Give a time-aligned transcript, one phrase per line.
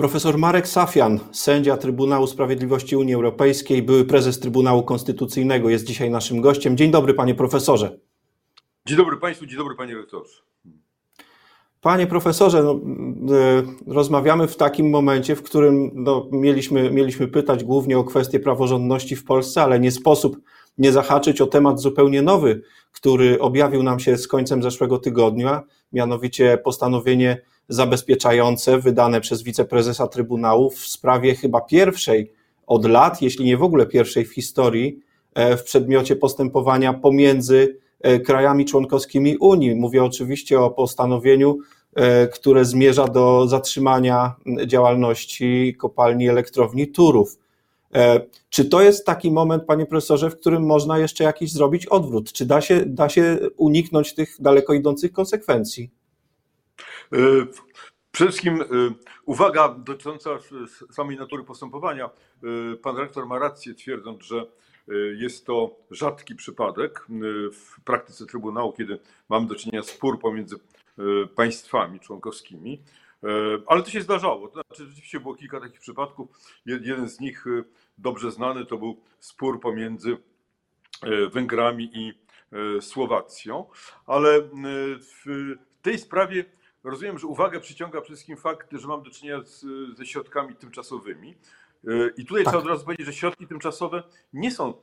[0.00, 6.40] Profesor Marek Safian, sędzia Trybunału Sprawiedliwości Unii Europejskiej, były prezes Trybunału Konstytucyjnego, jest dzisiaj naszym
[6.40, 6.76] gościem.
[6.76, 7.98] Dzień dobry, panie profesorze.
[8.86, 10.34] Dzień dobry państwu, dzień dobry panie rektorze.
[11.80, 12.80] Panie profesorze, no,
[13.36, 19.16] y, rozmawiamy w takim momencie, w którym no, mieliśmy, mieliśmy pytać głównie o kwestie praworządności
[19.16, 20.36] w Polsce, ale nie sposób
[20.78, 22.62] nie zahaczyć o temat zupełnie nowy,
[22.92, 25.62] który objawił nam się z końcem zeszłego tygodnia,
[25.92, 32.32] mianowicie postanowienie zabezpieczające wydane przez wiceprezesa Trybunału w sprawie chyba pierwszej
[32.66, 35.00] od lat, jeśli nie w ogóle pierwszej w historii,
[35.34, 39.74] e, w przedmiocie postępowania pomiędzy e, krajami członkowskimi Unii.
[39.74, 41.58] Mówię oczywiście o postanowieniu,
[41.94, 44.34] e, które zmierza do zatrzymania
[44.66, 47.38] działalności kopalni elektrowni Turów.
[48.50, 52.32] Czy to jest taki moment, panie profesorze, w którym można jeszcze jakiś zrobić odwrót?
[52.32, 55.90] Czy da się, da się uniknąć tych daleko idących konsekwencji?
[58.12, 58.66] Przede wszystkim e,
[59.24, 60.30] uwaga dotycząca
[60.90, 62.04] samej natury postępowania.
[62.04, 64.46] E, pan rektor ma rację twierdząc, że
[65.16, 67.06] jest to rzadki przypadek
[67.52, 70.56] w praktyce Trybunału, kiedy mamy do czynienia z spór pomiędzy
[71.34, 72.82] państwami członkowskimi.
[73.66, 74.48] Ale to się zdarzało.
[74.48, 76.28] To znaczy, rzeczywiście było kilka takich przypadków.
[76.66, 77.44] Jeden z nich
[77.98, 80.16] dobrze znany to był spór pomiędzy
[81.32, 82.12] Węgrami i
[82.80, 83.66] Słowacją.
[84.06, 84.42] Ale
[84.98, 86.44] w tej sprawie
[86.84, 91.36] Rozumiem, że uwagę przyciąga przede wszystkim fakt, że mam do czynienia z, ze środkami tymczasowymi.
[91.88, 92.52] E, I tutaj tak.
[92.52, 94.74] trzeba od razu powiedzieć, że środki tymczasowe nie są e,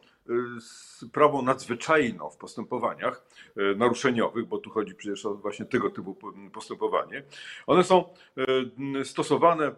[0.62, 3.26] sprawą nadzwyczajną w postępowaniach
[3.56, 6.18] e, naruszeniowych, bo tu chodzi przecież o właśnie tego typu
[6.54, 7.24] postępowanie.
[7.68, 8.14] One są
[9.04, 9.76] stosowane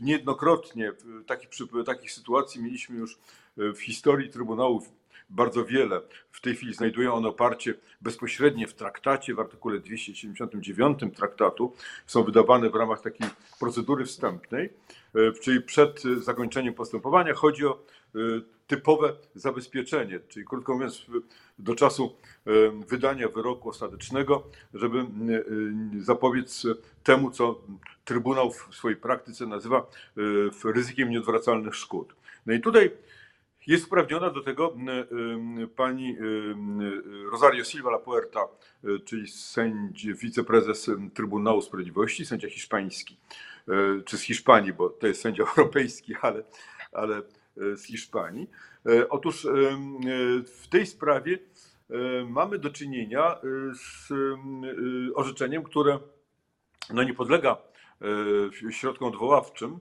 [0.00, 0.92] niejednokrotnie.
[1.26, 1.48] Takich,
[1.86, 3.18] takich sytuacji mieliśmy już
[3.56, 4.92] w historii Trybunałów
[5.32, 6.00] bardzo wiele.
[6.30, 11.72] W tej chwili znajdują one oparcie bezpośrednie w traktacie, w artykule 279 traktatu.
[12.06, 13.28] Są wydawane w ramach takiej
[13.60, 14.70] procedury wstępnej,
[15.14, 17.34] e, czyli przed zakończeniem postępowania.
[17.34, 17.72] Chodzi o
[18.14, 18.18] e,
[18.66, 21.06] typowe zabezpieczenie, czyli krótko mówiąc,
[21.58, 22.16] do czasu
[22.46, 22.50] e,
[22.88, 25.06] wydania wyroku ostatecznego, żeby
[26.00, 26.66] zapobiec
[27.02, 27.60] temu, co
[28.04, 29.86] Trybunał w swojej praktyce nazywa
[30.64, 32.14] ryzykiem nieodwracalnych szkód.
[32.46, 32.90] No i tutaj
[33.66, 34.76] jest uprawniona do tego
[35.76, 36.16] pani
[37.32, 38.48] Rosario Silva La Puerta,
[38.84, 43.16] y, czyli sędzi, wiceprezes Trybunału Sprawiedliwości, sędzia hiszpański,
[43.68, 46.44] y, czy z Hiszpanii, bo to jest sędzia europejski, ale,
[46.92, 47.22] ale
[47.58, 48.50] y, z Hiszpanii.
[49.10, 49.46] Otóż
[50.46, 51.38] w tej sprawie
[52.26, 53.36] mamy do czynienia
[53.74, 54.12] z
[55.14, 55.98] orzeczeniem, które
[56.90, 57.56] no nie podlega
[58.70, 59.78] środkom odwoławczym.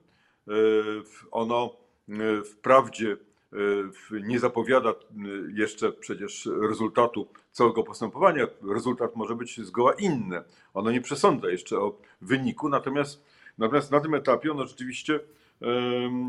[1.32, 1.78] Ono
[2.46, 3.18] wprawdzie
[4.12, 4.94] nie zapowiada
[5.54, 8.48] jeszcze przecież rezultatu całego postępowania.
[8.74, 10.44] Rezultat może być zgoła inny.
[10.74, 13.24] Ono nie przesądza jeszcze o wyniku, natomiast,
[13.58, 15.20] natomiast na tym etapie ono rzeczywiście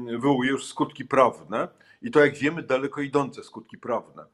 [0.06, 1.68] wywołuje już skutki prawne
[2.02, 4.24] i to jak wiemy daleko idące skutki prawne.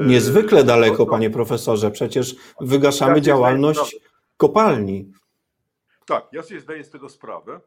[0.00, 1.90] Niezwykle daleko, panie profesorze.
[1.90, 3.96] Przecież wygaszamy tak, działalność
[4.36, 5.12] kopalni.
[6.06, 7.60] Tak, ja sobie zdaję z tego sprawę.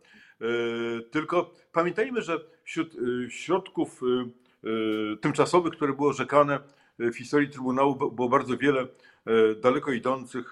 [1.11, 2.95] Tylko pamiętajmy, że wśród
[3.29, 4.42] środków Y,
[5.21, 6.59] tymczasowych, które było orzekane
[6.99, 10.51] y, w historii Trybunału, było bardzo wiele y, daleko idących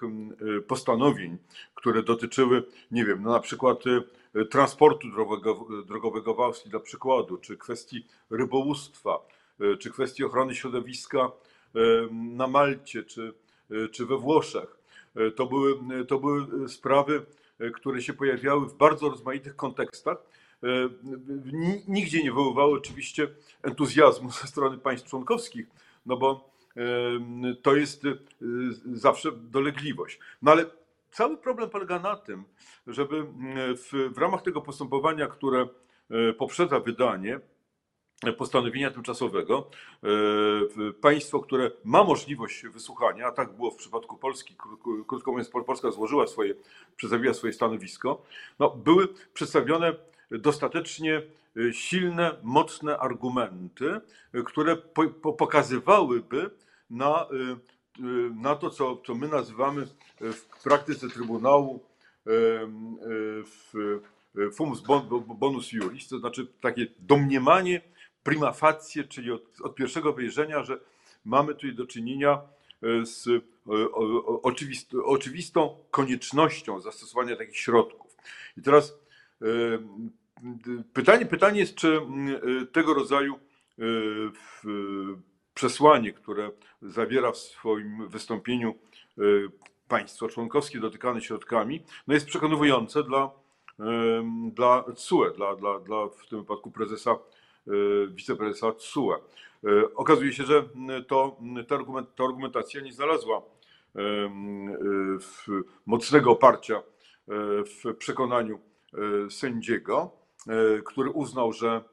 [0.66, 1.38] postanowień,
[1.74, 3.78] które dotyczyły, nie wiem, no na przykład
[4.50, 9.18] transportu drogowego, drogowego w Austrii dla przykładu, czy kwestii rybołówstwa,
[9.78, 11.30] czy kwestii ochrony środowiska
[12.10, 13.34] na Malcie, czy,
[13.92, 14.76] czy we Włoszech.
[15.36, 17.26] To były, to były sprawy,
[17.74, 20.16] które się pojawiały w bardzo rozmaitych kontekstach
[21.88, 23.28] nigdzie nie wywoływały oczywiście
[23.62, 25.66] entuzjazmu ze strony państw członkowskich,
[26.06, 26.82] no bo e,
[27.62, 28.16] to jest e,
[28.92, 30.18] zawsze dolegliwość.
[30.42, 30.66] No ale
[31.10, 32.44] cały problem polega na tym,
[32.86, 33.26] żeby
[33.76, 35.68] w, w ramach tego postępowania, które
[36.38, 37.40] poprzedza wydanie
[38.38, 39.70] postanowienia tymczasowego,
[41.00, 44.56] państwo, które ma możliwość wysłuchania, a tak było w przypadku Polski,
[45.06, 46.54] krótko mówiąc, Polska złożyła swoje,
[46.96, 48.22] przedstawiła swoje stanowisko,
[48.58, 49.94] no, były przedstawione
[50.38, 51.22] dostatecznie
[51.56, 54.00] y, silne, mocne argumenty,
[54.34, 54.76] y, które
[55.38, 56.50] pokazywałyby
[56.90, 58.00] na, y,
[58.34, 59.86] na to, co, co my nazywamy
[60.20, 61.80] w praktyce Trybunału
[64.54, 64.82] fumus
[65.38, 67.80] bonus juris, to znaczy takie domniemanie
[68.22, 70.78] prima facie, czyli od, od pierwszego wejrzenia, że
[71.24, 72.40] mamy tutaj do czynienia
[73.02, 73.28] z
[75.04, 78.16] oczywistą koniecznością zastosowania takich środków.
[78.56, 78.98] I teraz
[80.92, 82.00] Pytanie, pytanie jest, czy
[82.62, 83.34] y, tego rodzaju
[83.78, 83.82] y,
[85.54, 86.50] przesłanie, które
[86.82, 88.74] zawiera w swoim wystąpieniu
[89.18, 89.48] y,
[89.88, 93.42] państwo członkowskie dotykane środkami, no jest przekonujące dla
[94.52, 97.18] dla CUE, dla, dla, dla w tym wypadku prezesa,
[98.08, 99.14] wiceprezesa CUE.
[99.94, 100.68] Okazuje się, że
[101.08, 101.36] to,
[101.68, 103.42] ta, argument, ta argumentacja nie znalazła
[105.86, 106.82] mocnego oparcia
[107.64, 108.60] w przekonaniu
[109.30, 110.21] sędziego,
[110.84, 111.84] który uznał, że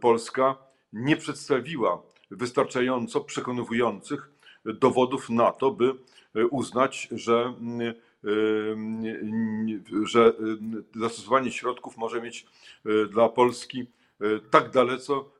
[0.00, 0.56] Polska
[0.92, 4.30] nie przedstawiła wystarczająco przekonujących
[4.64, 5.94] dowodów na to, by
[6.50, 7.54] uznać, że,
[10.02, 10.32] że
[10.94, 12.46] zastosowanie środków może mieć
[13.10, 13.86] dla Polski E,
[14.50, 15.30] tak daleko,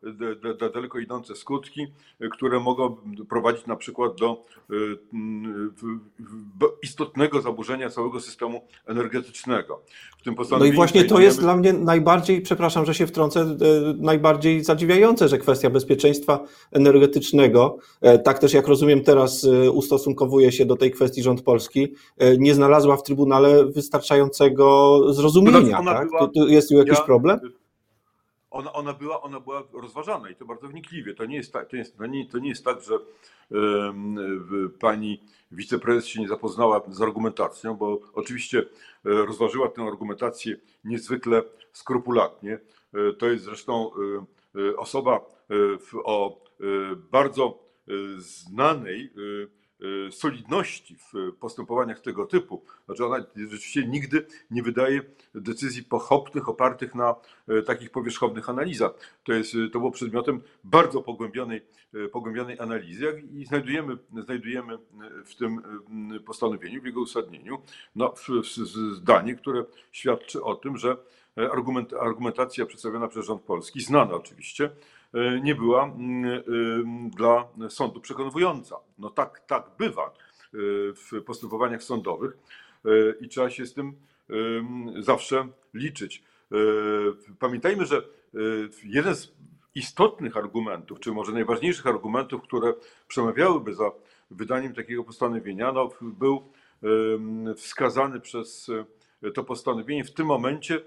[0.74, 1.86] daleko idące skutki,
[2.20, 2.96] e, które mogą
[3.28, 4.74] prowadzić na przykład do e,
[6.82, 9.82] istotnego zaburzenia całego systemu energetycznego.
[10.58, 13.56] no i właśnie to jest dla mnie najbardziej, przepraszam, że się wtrącę,
[13.98, 17.78] najbardziej zadziwiające, że kwestia bezpieczeństwa energetycznego,
[18.24, 21.94] tak też jak rozumiem teraz ustosunkowuje się do tej kwestii rząd polski,
[22.38, 25.82] nie znalazła w Trybunale wystarczającego zrozumienia.
[25.84, 26.08] Tak?
[26.08, 27.40] Była, jest tu jakiś ja, problem?
[28.54, 31.14] Ona, ona, była, ona była rozważana i to bardzo wnikliwie.
[31.14, 32.98] To nie jest tak, to, jest, to, nie, to nie jest tak że
[34.80, 35.20] pani
[35.52, 38.64] wiceprezes się nie zapoznała z argumentacją, bo oczywiście e,
[39.04, 41.42] rozważyła tę argumentację niezwykle
[41.72, 42.58] skrupulatnie.
[42.94, 43.90] E, to jest zresztą
[44.56, 45.20] e, osoba
[46.04, 46.44] o
[47.12, 47.58] bardzo
[48.16, 49.12] znanej
[50.10, 52.64] solidności w postępowaniach tego typu.
[52.86, 55.02] Znaczy ona rzeczywiście nigdy nie wydaje
[55.34, 57.14] decyzji pochopnych, opartych na
[57.48, 58.90] y, takich powierzchownych analizach.
[59.24, 61.62] To, jest, y, to było przedmiotem bardzo pogłębionej,
[62.12, 64.78] pogłębionej analizy i znajdujemy, znajdujemy
[65.26, 65.62] w tym
[66.26, 67.58] postanowieniu, w jego uzasadnieniu,
[67.96, 68.14] no,
[68.92, 70.96] zdanie, które świadczy o tym, że
[71.36, 74.70] argument, argumentacja przedstawiona przez rząd polski, znana oczywiście,
[75.42, 76.42] nie była mm, e,
[77.16, 78.76] dla sądu przekonująca.
[78.98, 80.10] No tak, tak bywa e,
[80.94, 82.38] w postępowaniach sądowych
[83.20, 83.94] i trzeba się z tym
[84.98, 86.22] zawsze liczyć.
[87.38, 88.02] Pamiętajmy, że
[88.84, 89.32] jeden z
[89.74, 92.74] istotnych argumentów, czy może najważniejszych argumentów, które
[93.08, 93.90] przemawiałyby za
[94.30, 96.42] wydaniem takiego postanowienia, no, był
[97.56, 98.70] wskazany przez
[99.34, 100.80] to postanowienie w tym momencie,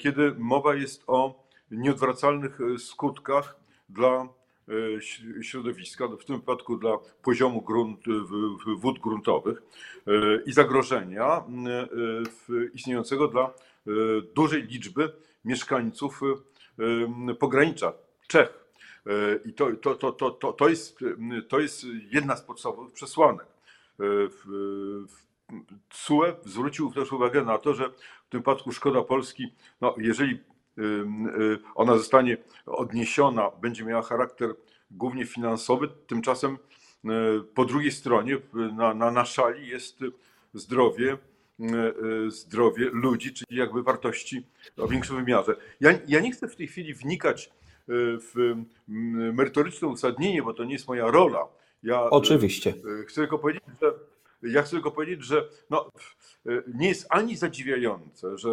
[0.00, 4.28] kiedy mowa jest o nieodwracalnych skutkach dla
[4.68, 8.00] e, środowiska, w tym wypadku dla poziomu grunt,
[8.76, 9.62] wód gruntowych
[10.06, 10.10] e,
[10.46, 11.42] i zagrożenia e,
[12.74, 13.54] istniejącego dla
[14.34, 15.12] dużej liczby
[15.44, 16.20] mieszkańców
[17.38, 17.92] pogranicza
[18.28, 18.64] Czech.
[19.44, 20.98] I to, to, to, to, to, to, jest,
[21.48, 23.46] to jest jedna z podstawowych przesłanek.
[25.90, 27.90] CUE zwrócił też uwagę na to, że
[28.26, 30.38] w tym wypadku szkoda Polski, no jeżeli
[31.74, 32.36] ona zostanie
[32.66, 34.54] odniesiona, będzie miała charakter
[34.90, 35.88] głównie finansowy.
[36.06, 36.58] Tymczasem
[37.04, 37.08] y,
[37.54, 39.98] po drugiej stronie na, na, na szali jest
[40.54, 41.18] zdrowie,
[41.60, 44.46] y, zdrowie ludzi, czyli jakby wartości
[44.76, 45.56] o większym wymiarze.
[45.80, 47.50] Ja, ja nie chcę w tej chwili wnikać
[47.88, 48.54] w
[49.32, 51.48] merytoryczne uzasadnienie, bo to nie jest moja rola.
[51.82, 52.74] Ja Oczywiście.
[53.06, 53.94] Chcę tylko powiedzieć, że
[54.46, 55.90] ja chcę tylko powiedzieć, że no,
[56.74, 58.48] nie jest ani zadziwiające, że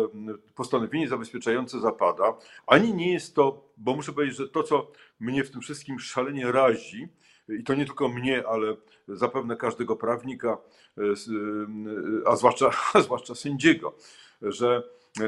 [0.55, 2.37] postanowienie zabezpieczające zapada,
[2.67, 6.51] ani nie jest to, bo muszę powiedzieć, że to, co mnie w tym wszystkim szalenie
[6.51, 7.07] razi,
[7.49, 8.75] i to nie tylko mnie, ale
[9.07, 10.57] zapewne każdego prawnika,
[12.25, 13.95] a zwłaszcza, a zwłaszcza sędziego,
[14.41, 14.83] że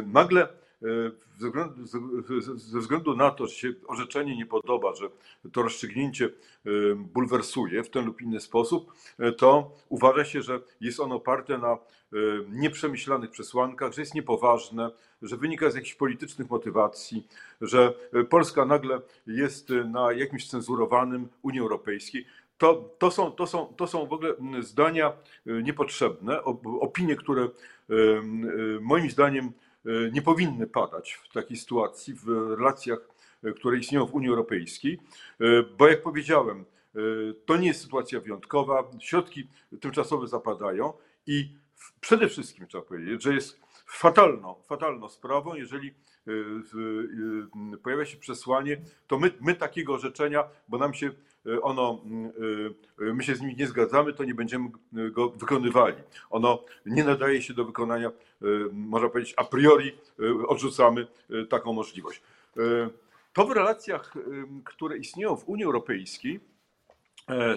[0.05, 0.47] nagle
[2.55, 5.09] ze względu, na to, że się orzeczenie nie podoba, że
[5.51, 6.29] to rozstrzygnięcie
[6.95, 8.93] bulwersuje w ten lub inny sposób,
[9.37, 11.77] to uważa się, że jest ono oparte na
[12.49, 17.27] nieprzemyślanych przesłankach, że jest niepoważne, że wynika z jakichś politycznych motywacji,
[17.61, 17.93] że
[18.29, 22.25] Polska nagle jest na jakimś cenzurowanym Unii Europejskiej.
[22.57, 25.13] To, to, są, to, są, to są w ogóle zdania
[25.45, 26.43] niepotrzebne,
[26.81, 27.49] opinie, które
[28.81, 29.64] moim zdaniem E,
[30.11, 32.27] nie powinny padać w takiej sytuacji, w
[32.57, 32.99] relacjach,
[33.43, 34.99] e, które istnieją w Unii Europejskiej,
[35.39, 35.45] e,
[35.77, 36.65] bo jak powiedziałem,
[37.45, 39.47] to nie jest sytuacja wyjątkowa, środki
[39.81, 40.93] tymczasowe zapadają
[41.27, 41.55] i
[42.01, 45.93] przede wszystkim trzeba powiedzieć, że jest fatalną, fatalną sprawą, jeżeli
[47.83, 51.11] pojawia się przesłanie, to my, my takiego orzeczenia, bo nam się
[51.61, 52.01] ono,
[52.97, 55.97] my się z nimi nie zgadzamy, to nie będziemy go wykonywali.
[56.29, 58.11] Ono nie nadaje się do wykonania,
[58.71, 59.97] można powiedzieć, a priori
[60.47, 61.07] odrzucamy
[61.49, 62.21] taką możliwość.
[63.33, 64.13] To w relacjach,
[64.63, 66.39] które istnieją w Unii Europejskiej,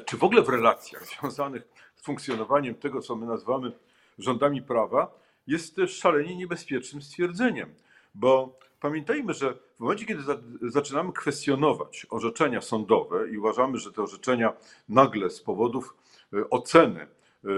[0.06, 3.72] czy w ogóle w relacjach związanych z funkcjonowaniem tego, co my nazywamy
[4.18, 7.74] rządami prawa, jest też szalenie niebezpiecznym stwierdzeniem,
[8.14, 14.02] bo pamiętajmy, że w momencie, kiedy za, zaczynamy kwestionować orzeczenia sądowe i uważamy, że te
[14.02, 14.52] orzeczenia
[14.88, 15.94] nagle z powodów
[16.32, 17.48] e, oceny e,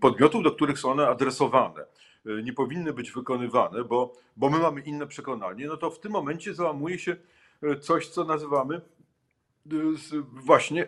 [0.00, 1.84] podmiotów, do których są one adresowane,
[2.42, 6.54] nie powinny być wykonywane, bo, bo my mamy inne przekonanie, no to w tym momencie
[6.54, 7.16] załamuje się
[7.80, 8.80] coś, co nazywamy
[10.32, 10.86] właśnie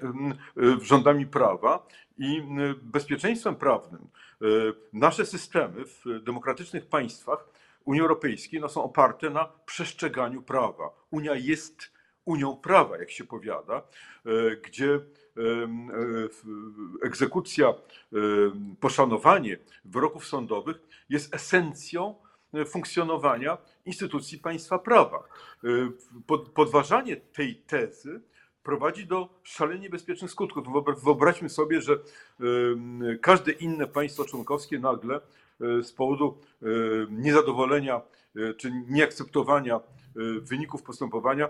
[0.83, 1.87] rządami prawa
[2.19, 2.43] i
[2.83, 4.09] bezpieczeństwem prawnym.
[4.93, 7.49] Nasze systemy w demokratycznych państwach
[7.85, 10.91] Unii Europejskiej no, są oparte na przestrzeganiu prawa.
[11.11, 11.93] Unia jest
[12.25, 13.83] Unią prawa, jak się powiada,
[14.65, 15.01] gdzie
[17.03, 17.75] egzekucja,
[18.81, 20.77] poszanowanie wyroków sądowych
[21.09, 22.15] jest esencją
[22.67, 25.25] funkcjonowania instytucji państwa prawa.
[26.55, 28.21] Podważanie tej tezy
[28.63, 30.65] prowadzi do szalenie niebezpiecznych skutków.
[31.05, 31.99] Wyobraźmy sobie, że
[33.23, 35.21] każde inne państwo członkowskie nagle
[35.61, 36.39] z powodu
[37.11, 38.01] niezadowolenia
[38.57, 39.81] czy nieakceptowania
[40.41, 41.49] wyników postępowania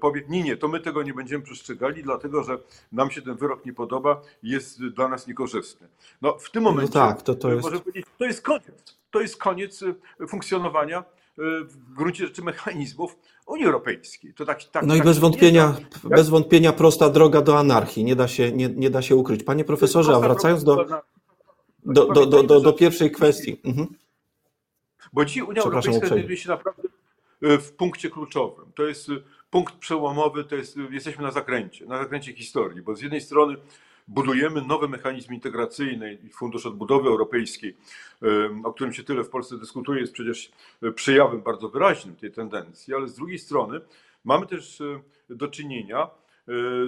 [0.00, 2.58] powie, nie, nie, to my tego nie będziemy przestrzegali, dlatego że
[2.92, 5.88] nam się ten wyrok nie podoba i jest dla nas niekorzystny.
[6.22, 7.68] No w tym no momencie no tak, to, to jest...
[7.68, 8.98] powiedzieć, to jest koniec.
[9.10, 9.84] To jest koniec
[10.28, 11.04] funkcjonowania
[11.38, 14.34] w gruncie rzeczy mechanizmów Unii Europejskiej.
[14.34, 18.16] To tak, tak, no i tak bez wątpienia, bez wątpienia prosta droga do anarchii, nie
[18.16, 19.42] da się, nie, nie da się ukryć.
[19.42, 20.86] Panie profesorze, a wracając do,
[21.84, 23.60] do, do, do, do, do pierwszej kwestii.
[23.64, 23.86] Mhm.
[25.12, 26.88] Bo dzisiaj Unia Europejska znajduje się naprawdę
[27.42, 28.72] w punkcie kluczowym.
[28.74, 29.12] To jest e,
[29.50, 33.56] punkt przełomowy, to jest, jesteśmy na zakręcie, na zakręcie historii, bo z jednej strony
[34.08, 37.76] budujemy nowy mechanizm integracyjny i Fundusz Odbudowy Europejskiej,
[38.64, 40.52] o którym się tyle w Polsce dyskutuje, jest przecież
[40.94, 43.80] przejawem bardzo wyraźnym tej tendencji, ale z drugiej strony
[44.24, 44.82] mamy też
[45.30, 46.10] do czynienia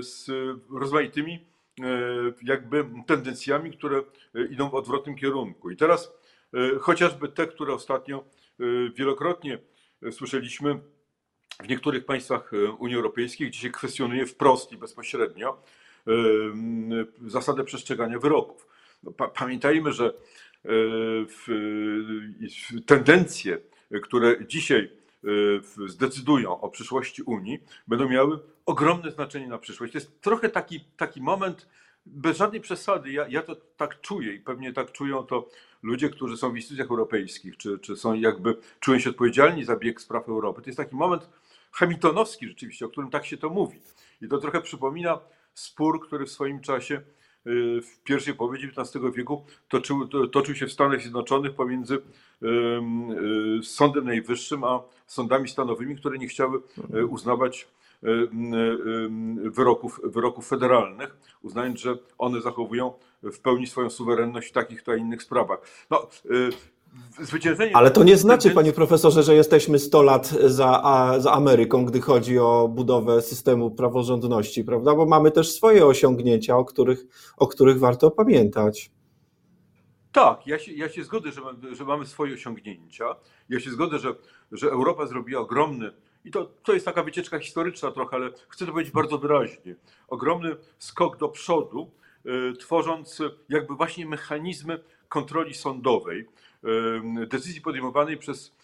[0.01, 0.27] z
[0.71, 1.45] rozmaitymi
[2.43, 4.03] jakby tendencjami, które
[4.51, 5.71] idą w odwrotnym kierunku.
[5.71, 6.13] I teraz
[6.81, 8.25] chociażby te, które ostatnio
[8.95, 9.59] wielokrotnie
[10.11, 10.79] słyszeliśmy
[11.65, 15.63] w niektórych państwach Unii Europejskiej, gdzie się kwestionuje wprost i bezpośrednio
[17.27, 18.67] zasadę przestrzegania wyroków.
[19.03, 20.15] No, pamiętajmy, że
[20.65, 20.71] e,
[22.87, 23.59] tendencje,
[24.03, 24.91] które dzisiaj
[25.25, 29.93] e, zdecydują o przyszłości Unii, będą miały ogromne znaczenie na przyszłość.
[29.93, 31.69] To jest trochę taki, taki moment,
[32.07, 35.49] bez żadnej przesady, ja, ja to tak czuję i pewnie tak czują to
[35.83, 40.01] ludzie, którzy są w instytucjach europejskich, czy, czy są jakby, czują się odpowiedzialni za bieg
[40.01, 40.63] spraw Europy.
[40.63, 41.29] To jest taki moment
[41.73, 43.81] hamiltonowski rzeczywiście, o którym tak się to mówi.
[44.23, 45.19] I to trochę przypomina
[45.55, 50.73] spór, który w swoim czasie y, w pierwszej połowie XIX wieku toczył, toczył się w
[50.73, 52.01] Stanach Zjednoczonych pomiędzy y,
[53.59, 56.63] y, Sądem Najwyższym a sądami stanowymi, które nie chciały
[57.09, 57.69] uznawać
[59.51, 65.23] wyroków, wyroków federalnych, uznając, że one zachowują w pełni swoją suwerenność w takich to innych
[65.23, 65.61] sprawach.
[65.91, 66.09] No,
[67.21, 67.77] zwyciężenie.
[67.77, 72.39] Ale to nie znaczy, panie profesorze, że jesteśmy 100 lat za, za Ameryką, gdy chodzi
[72.39, 74.95] o budowę systemu praworządności, prawda?
[74.95, 78.91] Bo mamy też swoje osiągnięcia, o których, o których warto pamiętać.
[80.13, 81.41] Tak, ja się, ja się zgodzę, że,
[81.75, 83.05] że mamy swoje osiągnięcia.
[83.49, 84.15] Ja się zgodzę, że,
[84.53, 85.93] że Europa zrobiła ogromny,
[86.27, 89.75] i to, to jest taka wycieczka historyczna trochę, ale chcę to powiedzieć bardzo wyraźnie,
[90.09, 91.91] ogromny skok do przodu,
[92.27, 96.27] y, tworząc jakby właśnie mechanizmy kontroli sądowej,
[97.27, 98.55] decyzji podejmowanej przez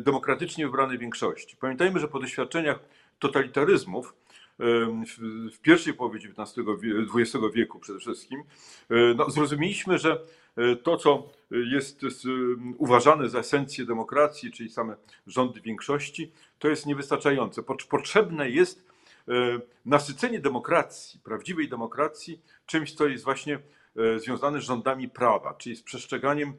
[0.00, 1.56] demokratycznie wybrane większości.
[1.56, 2.78] Pamiętajmy, że po doświadczeniach
[3.18, 4.14] totalitaryzmów
[5.52, 6.66] w pierwszej połowie XIX
[7.14, 8.40] XX wieku przede wszystkim,
[8.90, 10.18] e, no, zrozumieliśmy, że e,
[10.82, 12.00] to, co jest
[12.78, 14.96] uważane za esencję demokracji, czyli same
[15.26, 17.62] rządy większości, to jest niewystarczające.
[17.88, 18.86] Potrzebne jest
[19.28, 19.32] e,
[19.86, 23.58] nasycenie demokracji, prawdziwej demokracji, czymś, co jest właśnie
[24.16, 26.52] związane z rządami prawa, czyli z przestrzeganiem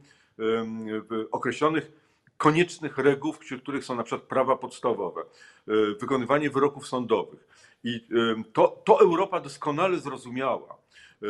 [1.32, 1.92] określonych
[2.40, 5.26] koniecznych reguł, wśród których są na przykład prawa podstawowe, e,
[6.00, 7.48] wykonywanie wyroków sądowych.
[7.84, 8.08] I
[8.54, 10.79] to, to Europa doskonale zrozumiała.
[11.24, 11.26] E,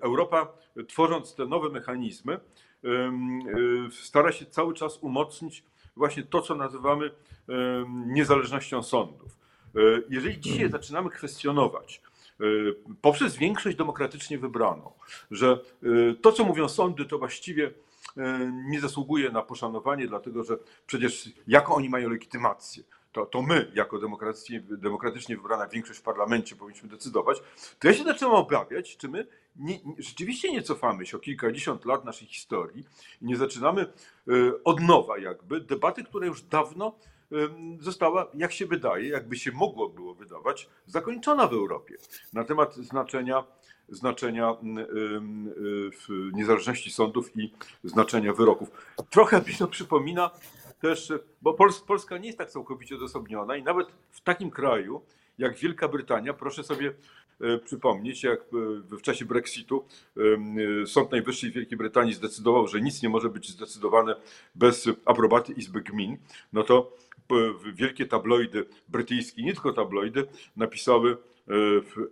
[0.00, 0.52] Europa,
[0.88, 2.40] tworząc te nowe mechanizmy, e,
[3.90, 5.64] stara się cały czas umocnić
[5.96, 7.10] właśnie to, co nazywamy
[8.06, 9.38] niezależnością sądów.
[10.10, 12.02] Jeżeli dzisiaj zaczynamy kwestionować
[13.00, 14.92] poprzez większość demokratycznie wybraną,
[15.30, 15.58] że
[16.22, 17.70] to, co mówią sądy, to właściwie
[18.16, 22.82] E, nie zasługuje na poszanowanie, dlatego że przecież jaką oni mają legitymację?
[23.14, 27.42] To, to my, jako demokratycznie, demokratycznie wybrana większość w parlamencie, powinniśmy decydować.
[27.78, 32.04] To ja się zaczynam obawiać, czy my nie, rzeczywiście nie cofamy się o kilkadziesiąt lat
[32.04, 32.84] naszej historii
[33.22, 34.32] i nie zaczynamy e,
[34.64, 36.92] od nowa, jakby debaty, która już dawno
[37.80, 41.94] została, jak się wydaje, jakby się mogło było wydawać, zakończona w Europie
[42.32, 43.44] na temat znaczenia
[43.88, 44.56] znaczenia
[46.32, 47.52] niezależności sądów i
[47.84, 48.70] znaczenia wyroków.
[49.10, 50.30] Trochę mi to przypomina
[50.84, 51.12] też,
[51.42, 51.54] bo
[51.86, 55.02] Polska nie jest tak całkowicie odosobniona i nawet w takim kraju
[55.38, 56.94] jak Wielka Brytania, proszę sobie
[57.40, 58.40] e, przypomnieć, jak
[58.90, 59.84] w czasie Brexitu
[60.86, 64.16] Sąd Najwyższy Wielkiej Brytanii zdecydował, że nic nie może być zdecydowane
[64.54, 66.16] bez aprobaty Izby Gmin,
[66.52, 66.92] no to
[67.74, 70.26] wielkie tabloidy brytyjskie, nie tylko tabloidy,
[70.56, 71.16] napisały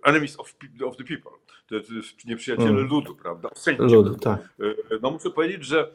[0.03, 1.33] enemies of, of the people,
[1.67, 2.89] to jest nieprzyjaciele mm.
[2.89, 3.49] ludu, prawda?
[3.79, 4.55] Ludu, tak.
[5.03, 5.95] No muszę powiedzieć, że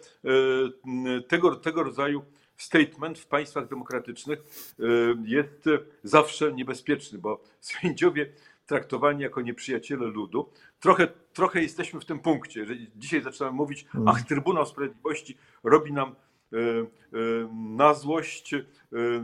[1.27, 2.22] tego, tego rodzaju
[2.57, 4.39] statement w państwach demokratycznych
[4.79, 4.83] y,
[5.25, 5.65] jest
[6.03, 7.43] zawsze niebezpieczny, bo
[7.81, 8.33] sędziowie
[8.65, 10.49] traktowani jako nieprzyjaciele ludu,
[10.79, 12.59] trochę, trochę jesteśmy w tym punkcie.
[12.59, 14.07] Jeżeli dzisiaj zaczynamy mówić, mm.
[14.07, 16.15] ach, Trybunał Sprawiedliwości robi nam
[16.53, 16.87] y, y,
[17.53, 18.55] na złość,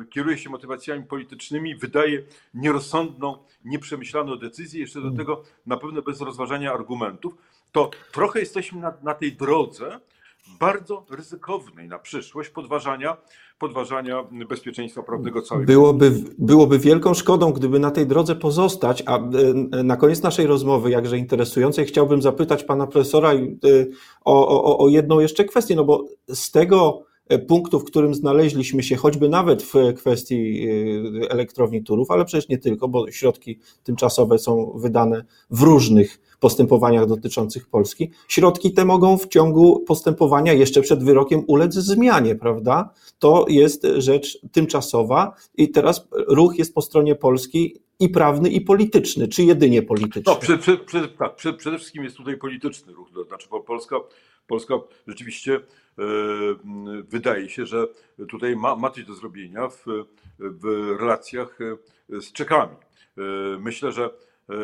[0.09, 2.23] kieruje się motywacjami politycznymi, wydaje
[2.53, 5.17] nierozsądną, nieprzemyślaną decyzję, jeszcze do mm.
[5.17, 7.33] tego na pewno bez rozważania argumentów,
[7.71, 9.99] to trochę jesteśmy na, na tej drodze,
[10.59, 13.17] bardzo ryzykownej na przyszłość podważania,
[13.59, 15.67] podważania bezpieczeństwa prawnego całego.
[15.67, 19.23] Byłoby, byłoby wielką szkodą, gdyby na tej drodze pozostać, a e,
[19.83, 23.45] na koniec naszej rozmowy, jakże interesującej, chciałbym zapytać pana profesora e,
[24.25, 27.03] o, o, o jedną jeszcze kwestię, no bo z tego
[27.47, 30.67] punktu, w którym znaleźliśmy się, choćby nawet w kwestii
[31.29, 37.67] elektrowni Turów, ale przecież nie tylko, bo środki tymczasowe są wydane w różnych postępowaniach dotyczących
[37.67, 38.11] Polski.
[38.27, 42.93] Środki te mogą w ciągu postępowania jeszcze przed wyrokiem ulec zmianie, prawda?
[43.19, 49.27] To jest rzecz tymczasowa i teraz ruch jest po stronie Polski i prawny, i polityczny,
[49.27, 50.23] czy jedynie polityczny?
[50.25, 50.35] No,
[51.17, 53.95] tak, przed, przede wszystkim jest tutaj polityczny ruch, to znaczy Polska,
[54.47, 54.73] Polska
[55.07, 55.59] rzeczywiście e,
[57.09, 57.87] wydaje się, że
[58.29, 59.85] tutaj ma, ma coś do zrobienia w,
[60.39, 62.75] w relacjach e, z Czechami.
[63.17, 63.21] E,
[63.59, 64.09] myślę, że
[64.49, 64.55] E,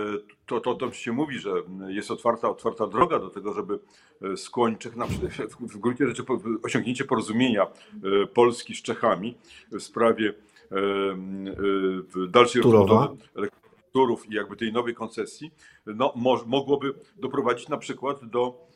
[0.46, 1.52] to, to, to się mówi, że
[1.88, 3.80] jest otwarta, otwarta droga do tego, żeby
[4.22, 5.06] e, skłonić Czech na,
[5.60, 6.24] w gruncie rzeczy
[6.64, 9.36] osiągnięcie porozumienia e, Polski z Czechami
[9.72, 10.34] w sprawie
[12.28, 15.52] dalszej rozbudowy elektorów i jakby tej nowej koncesji,
[15.86, 16.14] no,
[16.46, 18.68] mogłoby doprowadzić na przykład do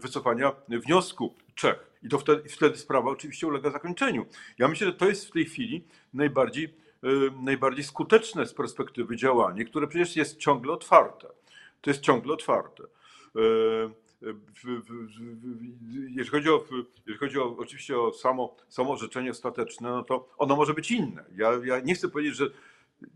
[0.00, 1.90] wycofania wniosku Czech.
[2.06, 4.26] I to wtedy, wtedy sprawa oczywiście ulega zakończeniu.
[4.58, 5.84] Ja myślę, że to jest w tej chwili
[6.14, 11.28] najbardziej Y, najbardziej skuteczne z perspektywy działanie, które przecież jest ciągle otwarte.
[11.80, 12.82] To jest ciągle otwarte.
[12.82, 13.38] Y,
[14.22, 14.32] y,
[16.08, 16.64] jeżeli chodzi o,
[16.96, 21.24] jeżeli chodzi o oczywiście o samo, samo orzeczenie ostateczne, no to ono może być inne.
[21.36, 22.50] Ja, ja nie chcę powiedzieć, że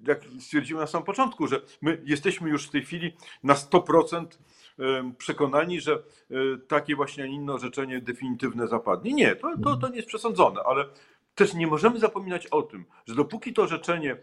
[0.07, 4.27] jak stwierdziłem na samym początku, że my jesteśmy już w tej chwili na 100%
[5.19, 6.03] przekonani, że
[6.69, 9.13] takie właśnie, a inne orzeczenie definitywne zapadnie.
[9.13, 10.85] Nie, to, to, to nie jest przesądzone, ale
[11.35, 14.17] też nie możemy zapominać o tym, że dopóki to orzeczenie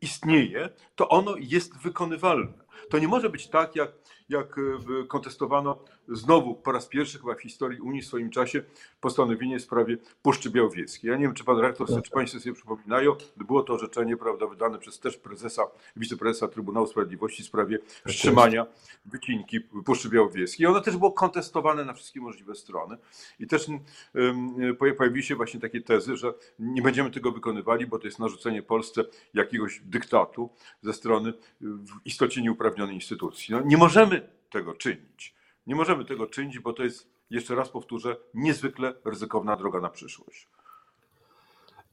[0.00, 2.69] istnieje, to ono jest wykonywalne.
[2.90, 3.92] To nie może być tak, jak,
[4.28, 8.62] jak e, kontestowano znowu po raz pierwszy chyba w historii Unii w swoim czasie
[9.00, 11.10] postanowienie w sprawie Puszczy Białowieskiej.
[11.10, 14.78] Ja nie wiem, czy pan rektor, czy państwo sobie przypominają, było to orzeczenie prawda, wydane
[14.78, 15.62] przez też prezesa,
[15.96, 18.66] wiceprezesa Trybunału Sprawiedliwości w sprawie wstrzymania
[19.04, 20.66] wycinki Puszczy Białowieskiej.
[20.66, 22.96] Ono też było kontestowane na wszystkie możliwe strony
[23.38, 28.06] i też um, pojawiły się właśnie takie tezy, że nie będziemy tego wykonywali, bo to
[28.06, 30.50] jest narzucenie Polsce jakiegoś dyktatu
[30.82, 33.54] ze strony w istocie nieuprawnionej instytucji.
[33.54, 35.34] No, nie możemy tego czynić.
[35.66, 40.48] Nie możemy tego czynić, bo to jest, jeszcze raz powtórzę, niezwykle ryzykowna droga na przyszłość.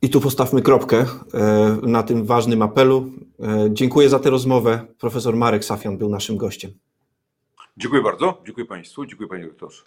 [0.01, 3.11] I tu postawmy kropkę e, na tym ważnym apelu.
[3.39, 4.85] E, dziękuję za tę rozmowę.
[4.99, 6.71] Profesor Marek Safian był naszym gościem.
[7.77, 8.41] Dziękuję bardzo.
[8.45, 9.05] Dziękuję Państwu.
[9.05, 9.83] Dziękuję Panie Doktorze.